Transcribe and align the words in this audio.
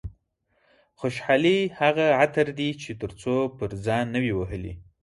خوشحالي 0.99 1.57
هغه 1.79 2.05
عطر 2.21 2.47
دي 2.59 2.69
چې 2.81 2.89
تر 3.01 3.11
څو 3.21 3.33
پر 3.57 3.69
ځان 3.85 4.05
نه 4.13 4.19
وي 4.23 4.33
وهلي. 4.39 4.73